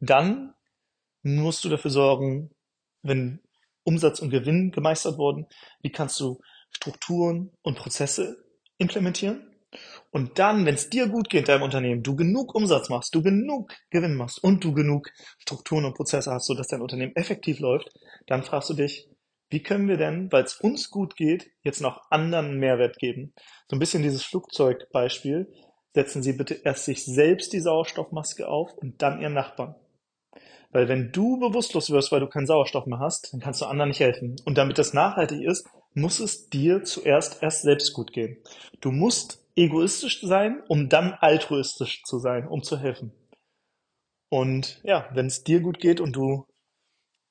Dann 0.00 0.54
musst 1.22 1.64
du 1.64 1.68
dafür 1.68 1.90
sorgen, 1.90 2.50
wenn 3.02 3.40
Umsatz 3.84 4.20
und 4.20 4.30
Gewinn 4.30 4.70
gemeistert 4.70 5.18
wurden, 5.18 5.46
wie 5.82 5.92
kannst 5.92 6.18
du 6.20 6.40
Strukturen 6.76 7.50
und 7.62 7.76
Prozesse 7.76 8.44
implementieren? 8.78 9.50
Und 10.10 10.38
dann, 10.38 10.64
wenn 10.64 10.76
es 10.76 10.90
dir 10.90 11.08
gut 11.08 11.28
geht 11.28 11.40
in 11.40 11.46
deinem 11.46 11.62
Unternehmen, 11.62 12.02
du 12.02 12.14
genug 12.14 12.54
Umsatz 12.54 12.88
machst, 12.88 13.14
du 13.14 13.22
genug 13.22 13.72
Gewinn 13.90 14.14
machst 14.14 14.42
und 14.42 14.62
du 14.62 14.72
genug 14.72 15.10
Strukturen 15.38 15.84
und 15.84 15.96
Prozesse 15.96 16.30
hast, 16.30 16.46
sodass 16.46 16.68
dein 16.68 16.82
Unternehmen 16.82 17.16
effektiv 17.16 17.58
läuft, 17.58 17.90
dann 18.26 18.44
fragst 18.44 18.70
du 18.70 18.74
dich, 18.74 19.08
wie 19.50 19.62
können 19.62 19.88
wir 19.88 19.96
denn, 19.96 20.30
weil 20.32 20.44
es 20.44 20.54
uns 20.60 20.90
gut 20.90 21.16
geht, 21.16 21.50
jetzt 21.62 21.80
noch 21.80 22.02
anderen 22.10 22.58
Mehrwert 22.58 22.98
geben? 22.98 23.34
So 23.68 23.76
ein 23.76 23.78
bisschen 23.78 24.02
dieses 24.02 24.22
Flugzeugbeispiel. 24.22 25.52
Setzen 25.92 26.22
Sie 26.22 26.32
bitte 26.32 26.54
erst 26.54 26.86
sich 26.86 27.04
selbst 27.04 27.52
die 27.52 27.60
Sauerstoffmaske 27.60 28.48
auf 28.48 28.72
und 28.74 29.00
dann 29.02 29.20
Ihren 29.20 29.34
Nachbarn. 29.34 29.76
Weil 30.72 30.88
wenn 30.88 31.12
du 31.12 31.38
bewusstlos 31.38 31.90
wirst, 31.90 32.10
weil 32.10 32.18
du 32.18 32.26
keinen 32.26 32.48
Sauerstoff 32.48 32.86
mehr 32.86 32.98
hast, 32.98 33.32
dann 33.32 33.40
kannst 33.40 33.60
du 33.60 33.66
anderen 33.66 33.90
nicht 33.90 34.00
helfen. 34.00 34.34
Und 34.44 34.58
damit 34.58 34.76
das 34.78 34.92
nachhaltig 34.92 35.42
ist, 35.42 35.68
muss 35.94 36.20
es 36.20 36.48
dir 36.50 36.84
zuerst 36.84 37.42
erst 37.42 37.62
selbst 37.62 37.92
gut 37.92 38.12
gehen. 38.12 38.36
Du 38.80 38.90
musst 38.90 39.44
egoistisch 39.56 40.20
sein, 40.22 40.62
um 40.68 40.88
dann 40.88 41.12
altruistisch 41.12 42.02
zu 42.04 42.18
sein, 42.18 42.48
um 42.48 42.62
zu 42.62 42.78
helfen. 42.78 43.12
Und 44.28 44.80
ja, 44.82 45.08
wenn 45.12 45.26
es 45.26 45.44
dir 45.44 45.60
gut 45.60 45.78
geht 45.78 46.00
und 46.00 46.14
du 46.16 46.46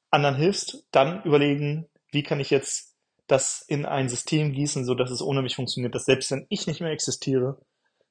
anderen 0.09 0.35
hilfst, 0.35 0.87
dann 0.91 1.23
überlegen, 1.23 1.89
wie 2.11 2.23
kann 2.23 2.39
ich 2.39 2.49
jetzt 2.49 2.95
das 3.27 3.63
in 3.67 3.85
ein 3.85 4.09
System 4.09 4.53
gießen, 4.53 4.85
so 4.85 4.95
dass 4.95 5.11
es 5.11 5.21
ohne 5.21 5.41
mich 5.41 5.55
funktioniert, 5.55 5.95
dass 5.95 6.05
selbst 6.05 6.31
wenn 6.31 6.45
ich 6.49 6.67
nicht 6.67 6.81
mehr 6.81 6.91
existiere, 6.91 7.59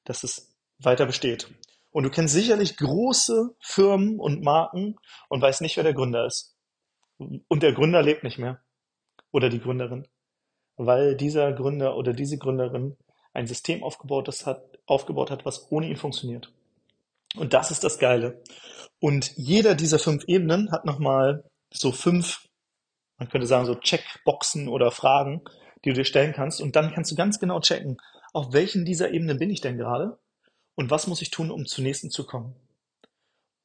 dass 0.03 0.23
es 0.23 0.53
weiter 0.79 1.05
besteht. 1.05 1.49
Und 1.91 2.03
du 2.03 2.09
kennst 2.09 2.33
sicherlich 2.33 2.77
große 2.77 3.55
Firmen 3.59 4.19
und 4.19 4.43
Marken 4.43 4.95
und 5.29 5.41
weißt 5.41 5.61
nicht, 5.61 5.77
wer 5.77 5.83
der 5.83 5.93
Gründer 5.93 6.25
ist. 6.25 6.55
Und 7.17 7.63
der 7.63 7.73
Gründer 7.73 8.01
lebt 8.01 8.23
nicht 8.23 8.39
mehr. 8.39 8.61
Oder 9.31 9.49
die 9.49 9.59
Gründerin. 9.59 10.07
Weil 10.77 11.15
dieser 11.15 11.51
Gründer 11.53 11.97
oder 11.97 12.13
diese 12.13 12.37
Gründerin 12.37 12.97
ein 13.33 13.47
System 13.47 13.83
aufgebaut, 13.83 14.27
das 14.27 14.45
hat, 14.45 14.63
aufgebaut 14.85 15.31
hat, 15.31 15.45
was 15.45 15.71
ohne 15.71 15.87
ihn 15.87 15.97
funktioniert. 15.97 16.51
Und 17.35 17.53
das 17.53 17.71
ist 17.71 17.83
das 17.83 17.99
Geile. 17.99 18.41
Und 18.99 19.33
jeder 19.35 19.75
dieser 19.75 19.99
fünf 19.99 20.23
Ebenen 20.27 20.71
hat 20.71 20.85
nochmal 20.85 21.43
so 21.71 21.91
fünf, 21.91 22.47
man 23.17 23.29
könnte 23.29 23.47
sagen, 23.47 23.65
so 23.65 23.75
Checkboxen 23.75 24.67
oder 24.67 24.91
Fragen, 24.91 25.41
die 25.83 25.89
du 25.89 25.95
dir 25.95 26.05
stellen 26.05 26.33
kannst. 26.33 26.61
Und 26.61 26.75
dann 26.75 26.93
kannst 26.93 27.11
du 27.11 27.15
ganz 27.15 27.39
genau 27.39 27.59
checken, 27.59 27.97
auf 28.33 28.53
welchen 28.53 28.85
dieser 28.85 29.11
Ebenen 29.11 29.37
bin 29.37 29.49
ich 29.49 29.61
denn 29.61 29.77
gerade 29.77 30.17
und 30.75 30.91
was 30.91 31.07
muss 31.07 31.21
ich 31.21 31.31
tun, 31.31 31.51
um 31.51 31.65
zur 31.65 31.83
nächsten 31.83 32.09
zu 32.09 32.25
kommen. 32.25 32.55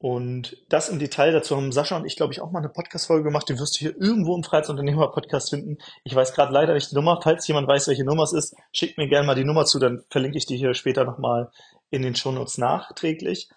Und 0.01 0.55
das 0.69 0.87
im 0.87 0.97
Detail, 0.97 1.33
dazu 1.33 1.57
haben 1.57 1.73
Sascha 1.73 1.97
und 1.97 2.05
ich, 2.05 2.15
glaube 2.15 2.31
ich, 2.31 2.39
auch 2.39 2.51
mal 2.51 2.59
eine 2.59 2.69
Podcast-Folge 2.69 3.25
gemacht. 3.25 3.49
Die 3.49 3.59
wirst 3.59 3.75
du 3.75 3.79
hier 3.79 3.97
irgendwo 3.99 4.33
im 4.33 4.43
Freizeitunternehmer-Podcast 4.43 5.49
finden. 5.49 5.77
Ich 6.05 6.15
weiß 6.15 6.33
gerade 6.33 6.53
leider 6.53 6.73
nicht 6.73 6.91
die 6.91 6.95
Nummer. 6.95 7.19
Falls 7.21 7.45
jemand 7.49 7.67
weiß, 7.67 7.89
welche 7.89 8.05
Nummer 8.05 8.23
es 8.23 8.31
ist, 8.31 8.55
schickt 8.71 8.97
mir 8.97 9.09
gerne 9.09 9.27
mal 9.27 9.35
die 9.35 9.43
Nummer 9.43 9.65
zu, 9.65 9.77
dann 9.77 10.03
verlinke 10.09 10.37
ich 10.37 10.45
die 10.45 10.55
hier 10.55 10.73
später 10.73 11.03
nochmal 11.03 11.51
in 11.89 12.01
den 12.01 12.15
Shownotes 12.15 12.57
nachträglich. 12.57 13.49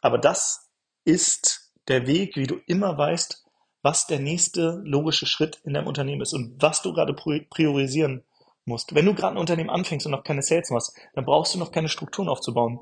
Aber 0.00 0.16
das 0.16 0.70
ist 1.04 1.70
der 1.88 2.06
Weg, 2.06 2.34
wie 2.36 2.46
du 2.46 2.56
immer 2.66 2.96
weißt, 2.96 3.44
was 3.82 4.06
der 4.06 4.20
nächste 4.20 4.80
logische 4.82 5.26
Schritt 5.26 5.60
in 5.64 5.74
deinem 5.74 5.86
Unternehmen 5.86 6.22
ist 6.22 6.32
und 6.32 6.62
was 6.62 6.80
du 6.80 6.94
gerade 6.94 7.12
priorisieren 7.14 8.24
musst. 8.64 8.94
Wenn 8.94 9.04
du 9.04 9.14
gerade 9.14 9.34
ein 9.34 9.40
Unternehmen 9.40 9.70
anfängst 9.70 10.06
und 10.06 10.12
noch 10.12 10.24
keine 10.24 10.42
Sales 10.42 10.70
machst, 10.70 10.96
dann 11.14 11.26
brauchst 11.26 11.54
du 11.54 11.58
noch 11.58 11.72
keine 11.72 11.88
Strukturen 11.88 12.30
aufzubauen 12.30 12.80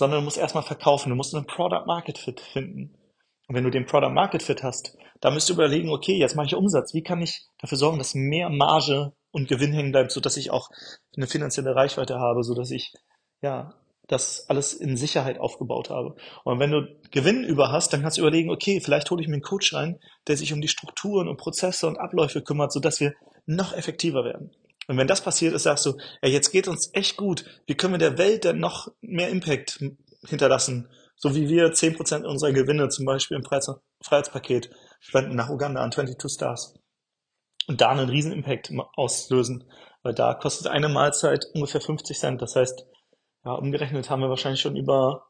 sondern 0.00 0.20
du 0.20 0.24
musst 0.24 0.38
erstmal 0.38 0.64
verkaufen. 0.64 1.10
Du 1.10 1.14
musst 1.14 1.34
einen 1.34 1.46
Product 1.46 1.84
Market 1.86 2.16
Fit 2.16 2.40
finden. 2.40 2.96
Und 3.46 3.54
wenn 3.54 3.64
du 3.64 3.70
den 3.70 3.84
Product 3.84 4.10
Market 4.10 4.42
Fit 4.42 4.62
hast, 4.62 4.96
dann 5.20 5.34
musst 5.34 5.50
du 5.50 5.52
überlegen, 5.52 5.90
okay, 5.90 6.16
jetzt 6.16 6.36
mache 6.36 6.46
ich 6.46 6.54
Umsatz. 6.54 6.94
Wie 6.94 7.02
kann 7.02 7.20
ich 7.20 7.42
dafür 7.58 7.76
sorgen, 7.76 7.98
dass 7.98 8.14
mehr 8.14 8.48
Marge 8.48 9.12
und 9.30 9.46
Gewinn 9.46 9.74
hängen 9.74 9.92
bleibt, 9.92 10.10
sodass 10.10 10.38
ich 10.38 10.50
auch 10.50 10.70
eine 11.14 11.26
finanzielle 11.26 11.76
Reichweite 11.76 12.18
habe, 12.18 12.42
sodass 12.42 12.70
ich, 12.70 12.94
ja, 13.42 13.74
das 14.08 14.48
alles 14.48 14.72
in 14.72 14.96
Sicherheit 14.96 15.38
aufgebaut 15.38 15.90
habe. 15.90 16.16
Und 16.44 16.58
wenn 16.58 16.70
du 16.70 16.88
Gewinn 17.10 17.44
über 17.44 17.70
hast, 17.70 17.92
dann 17.92 18.00
kannst 18.00 18.16
du 18.16 18.22
überlegen, 18.22 18.50
okay, 18.50 18.80
vielleicht 18.80 19.10
hole 19.10 19.20
ich 19.20 19.28
mir 19.28 19.34
einen 19.34 19.42
Coach 19.42 19.74
rein, 19.74 20.00
der 20.28 20.38
sich 20.38 20.54
um 20.54 20.62
die 20.62 20.68
Strukturen 20.68 21.28
und 21.28 21.36
Prozesse 21.36 21.86
und 21.86 21.98
Abläufe 21.98 22.40
kümmert, 22.40 22.72
sodass 22.72 23.00
wir 23.00 23.12
noch 23.44 23.74
effektiver 23.74 24.24
werden. 24.24 24.50
Und 24.90 24.96
wenn 24.96 25.06
das 25.06 25.22
passiert 25.22 25.54
ist, 25.54 25.62
sagst 25.62 25.86
du, 25.86 25.96
ey, 26.20 26.32
jetzt 26.32 26.50
geht 26.50 26.66
uns 26.66 26.90
echt 26.94 27.16
gut. 27.16 27.44
Wie 27.66 27.76
können 27.76 27.94
wir 27.94 27.98
der 27.98 28.18
Welt 28.18 28.42
denn 28.42 28.58
noch 28.58 28.88
mehr 29.00 29.28
Impact 29.28 29.78
hinterlassen? 30.26 30.88
So 31.14 31.36
wie 31.36 31.48
wir 31.48 31.72
10% 31.72 32.24
unserer 32.24 32.52
Gewinne 32.52 32.88
zum 32.88 33.04
Beispiel 33.04 33.36
im 33.36 33.44
Freiheitspaket 33.44 34.68
spenden 34.98 35.36
nach 35.36 35.48
Uganda 35.48 35.80
an 35.80 35.92
22 35.92 36.32
Stars. 36.34 36.74
Und 37.68 37.80
da 37.80 37.90
einen 37.90 38.08
riesen 38.08 38.32
Impact 38.32 38.72
auslösen. 38.96 39.62
Weil 40.02 40.14
da 40.14 40.34
kostet 40.34 40.66
eine 40.66 40.88
Mahlzeit 40.88 41.46
ungefähr 41.54 41.80
50 41.80 42.18
Cent. 42.18 42.42
Das 42.42 42.56
heißt, 42.56 42.84
ja, 43.44 43.52
umgerechnet 43.52 44.10
haben 44.10 44.22
wir 44.22 44.28
wahrscheinlich 44.28 44.60
schon 44.60 44.74
über 44.74 45.28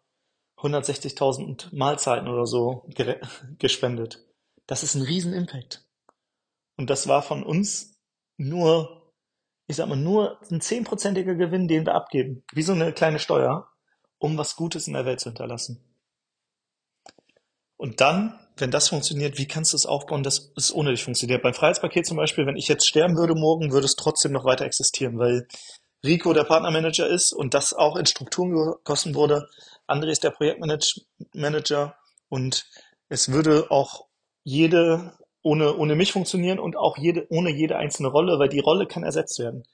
160.000 0.56 1.76
Mahlzeiten 1.76 2.28
oder 2.28 2.46
so 2.46 2.88
gespendet. 3.58 4.24
Das 4.66 4.82
ist 4.82 4.94
ein 4.94 5.02
riesen 5.02 5.34
Impact. 5.34 5.84
Und 6.78 6.88
das 6.88 7.08
war 7.08 7.20
von 7.20 7.42
uns 7.42 8.00
nur 8.38 8.99
ich 9.70 9.76
sag 9.76 9.88
mal, 9.88 9.96
nur 9.96 10.38
ein 10.50 10.60
zehnprozentiger 10.60 11.36
Gewinn, 11.36 11.68
den 11.68 11.86
wir 11.86 11.94
abgeben, 11.94 12.42
wie 12.52 12.62
so 12.62 12.72
eine 12.72 12.92
kleine 12.92 13.20
Steuer, 13.20 13.68
um 14.18 14.36
was 14.36 14.56
Gutes 14.56 14.88
in 14.88 14.94
der 14.94 15.06
Welt 15.06 15.20
zu 15.20 15.28
hinterlassen. 15.28 15.80
Und 17.76 18.00
dann, 18.00 18.38
wenn 18.56 18.72
das 18.72 18.88
funktioniert, 18.88 19.38
wie 19.38 19.46
kannst 19.46 19.72
du 19.72 19.76
es 19.76 19.86
aufbauen, 19.86 20.24
dass 20.24 20.52
es 20.56 20.74
ohne 20.74 20.90
dich 20.90 21.04
funktioniert? 21.04 21.42
Beim 21.42 21.54
Freiheitspaket 21.54 22.04
zum 22.04 22.16
Beispiel, 22.16 22.46
wenn 22.46 22.56
ich 22.56 22.66
jetzt 22.66 22.86
sterben 22.86 23.16
würde 23.16 23.34
morgen, 23.34 23.70
würde 23.70 23.86
es 23.86 23.94
trotzdem 23.94 24.32
noch 24.32 24.44
weiter 24.44 24.64
existieren, 24.64 25.18
weil 25.18 25.46
Rico 26.04 26.32
der 26.32 26.44
Partnermanager 26.44 27.06
ist 27.06 27.32
und 27.32 27.54
das 27.54 27.72
auch 27.72 27.96
in 27.96 28.06
Strukturen 28.06 28.50
gegossen 28.52 29.14
wurde. 29.14 29.48
André 29.86 30.08
ist 30.08 30.24
der 30.24 30.30
Projektmanager 30.30 31.94
und 32.28 32.66
es 33.08 33.30
würde 33.30 33.70
auch 33.70 34.08
jede 34.42 35.12
ohne, 35.42 35.76
ohne 35.76 35.94
mich 35.96 36.12
funktionieren 36.12 36.58
und 36.58 36.76
auch 36.76 36.98
jede, 36.98 37.26
ohne 37.30 37.50
jede 37.50 37.76
einzelne 37.76 38.08
Rolle, 38.08 38.38
weil 38.38 38.48
die 38.48 38.60
Rolle 38.60 38.86
kann 38.86 39.04
ersetzt 39.04 39.38
werden. 39.38 39.64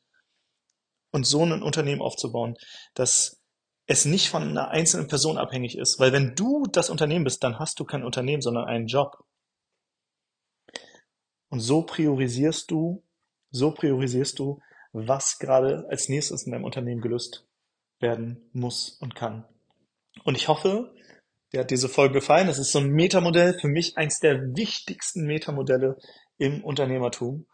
und 1.13 1.27
so 1.27 1.43
ein 1.43 1.63
Unternehmen 1.63 2.03
aufzubauen, 2.03 2.57
dass 2.95 3.41
es 3.87 4.05
nicht 4.05 4.29
von 4.29 4.43
einer 4.43 4.69
einzelnen 4.69 5.09
Person 5.09 5.39
abhängig 5.39 5.79
ist. 5.79 5.99
Weil 5.99 6.13
wenn 6.13 6.35
du 6.35 6.65
das 6.71 6.91
Unternehmen 6.91 7.25
bist, 7.25 7.43
dann 7.43 7.59
hast 7.59 7.81
du 7.81 7.85
kein 7.85 8.05
Unternehmen, 8.05 8.43
sondern 8.43 8.67
einen 8.67 8.87
Job. 8.87 9.25
Und 11.49 11.61
so 11.61 11.83
priorisierst 11.83 12.71
du, 12.71 13.05
so 13.51 13.71
priorisierst 13.71 14.39
du, 14.39 14.61
was 14.93 15.39
gerade 15.39 15.87
als 15.89 16.09
nächstes 16.09 16.45
in 16.45 16.53
deinem 16.53 16.65
Unternehmen 16.65 17.01
gelöst 17.01 17.47
werden 18.01 18.51
muss 18.53 18.99
und 19.01 19.15
kann. 19.15 19.47
Und 20.25 20.37
ich 20.37 20.49
hoffe, 20.49 20.95
dir 21.57 21.61
hat 21.61 21.71
diese 21.71 21.89
Folge 21.89 22.15
gefallen. 22.15 22.49
Es 22.49 22.59
ist 22.59 22.73
so 22.73 22.79
ein 22.79 22.91
Metamodell, 22.91 23.59
für 23.59 23.69
mich 23.69 23.97
eins 23.97 24.21
der 24.21 24.55
wichtigsten 24.57 25.27
Metamodelle 25.27 25.97
im 26.39 26.63
Unternehmertum. 26.63 27.47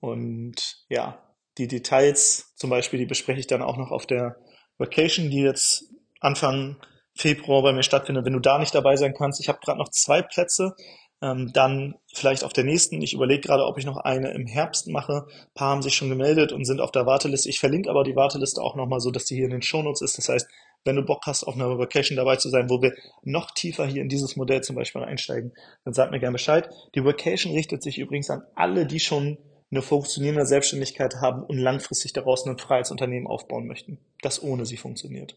Und 0.00 0.84
ja, 0.88 1.22
die 1.58 1.68
Details 1.68 2.52
zum 2.56 2.70
Beispiel, 2.70 2.98
die 2.98 3.06
bespreche 3.06 3.40
ich 3.40 3.46
dann 3.46 3.62
auch 3.62 3.76
noch 3.76 3.90
auf 3.90 4.06
der 4.06 4.36
Vacation, 4.78 5.30
die 5.30 5.42
jetzt 5.42 5.84
Anfang 6.20 6.76
Februar 7.14 7.62
bei 7.62 7.72
mir 7.72 7.82
stattfindet. 7.82 8.24
Wenn 8.24 8.32
du 8.32 8.40
da 8.40 8.58
nicht 8.58 8.74
dabei 8.74 8.96
sein 8.96 9.14
kannst, 9.14 9.40
ich 9.40 9.48
habe 9.48 9.60
gerade 9.62 9.78
noch 9.78 9.90
zwei 9.90 10.22
Plätze 10.22 10.74
ähm, 11.22 11.50
dann 11.52 11.96
vielleicht 12.14 12.44
auf 12.44 12.54
der 12.54 12.64
nächsten. 12.64 13.02
Ich 13.02 13.12
überlege 13.12 13.42
gerade, 13.42 13.66
ob 13.66 13.76
ich 13.76 13.84
noch 13.84 13.98
eine 13.98 14.30
im 14.30 14.46
Herbst 14.46 14.88
mache. 14.88 15.26
Ein 15.28 15.54
paar 15.54 15.68
haben 15.68 15.82
sich 15.82 15.94
schon 15.94 16.08
gemeldet 16.08 16.52
und 16.52 16.64
sind 16.64 16.80
auf 16.80 16.92
der 16.92 17.04
Warteliste. 17.04 17.50
Ich 17.50 17.60
verlinke 17.60 17.90
aber 17.90 18.04
die 18.04 18.16
Warteliste 18.16 18.62
auch 18.62 18.74
nochmal 18.74 19.00
so, 19.00 19.10
dass 19.10 19.26
die 19.26 19.34
hier 19.34 19.44
in 19.44 19.50
den 19.50 19.62
Shownotes 19.62 20.00
ist. 20.00 20.16
Das 20.16 20.30
heißt, 20.30 20.48
wenn 20.84 20.96
du 20.96 21.02
Bock 21.02 21.22
hast, 21.26 21.44
auf 21.44 21.54
einer 21.54 21.78
Vacation 21.78 22.16
dabei 22.16 22.36
zu 22.36 22.48
sein, 22.48 22.70
wo 22.70 22.80
wir 22.80 22.94
noch 23.22 23.50
tiefer 23.50 23.86
hier 23.86 24.02
in 24.02 24.08
dieses 24.08 24.36
Modell 24.36 24.62
zum 24.62 24.76
Beispiel 24.76 25.02
einsteigen, 25.02 25.52
dann 25.84 25.94
sag 25.94 26.10
mir 26.10 26.20
gerne 26.20 26.32
Bescheid. 26.34 26.70
Die 26.94 27.04
Vacation 27.04 27.52
richtet 27.52 27.82
sich 27.82 27.98
übrigens 27.98 28.30
an 28.30 28.42
alle, 28.54 28.86
die 28.86 29.00
schon 29.00 29.38
eine 29.70 29.82
funktionierende 29.82 30.46
Selbstständigkeit 30.46 31.16
haben 31.20 31.44
und 31.44 31.58
langfristig 31.58 32.12
daraus 32.12 32.46
ein 32.46 32.58
freies 32.58 32.90
Unternehmen 32.90 33.26
aufbauen 33.26 33.66
möchten, 33.66 33.98
das 34.22 34.42
ohne 34.42 34.66
sie 34.66 34.76
funktioniert. 34.76 35.36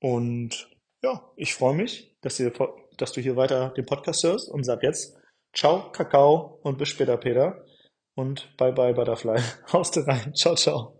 Und 0.00 0.68
ja, 1.02 1.30
ich 1.36 1.54
freue 1.54 1.74
mich, 1.74 2.16
dass 2.22 2.40
ihr 2.40 2.52
dass 2.96 3.12
du 3.12 3.20
hier 3.20 3.36
weiter 3.36 3.70
den 3.70 3.86
Podcast 3.86 4.22
hörst 4.24 4.50
und 4.50 4.64
sag 4.64 4.82
jetzt 4.82 5.16
Ciao, 5.52 5.90
Kakao 5.90 6.60
und 6.62 6.78
bis 6.78 6.88
später, 6.88 7.16
Peter. 7.16 7.64
Und 8.14 8.56
bye 8.56 8.72
bye, 8.72 8.94
Butterfly. 8.94 9.40
Haust 9.72 9.96
rein. 10.06 10.34
Ciao, 10.34 10.54
ciao. 10.54 10.99